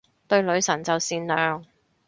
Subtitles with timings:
[0.27, 1.63] 對女神就善良